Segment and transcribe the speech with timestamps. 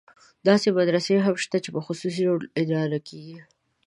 [0.47, 3.39] داسې مدرسې هم شته چې په خصوصي ډول اداره کېږي.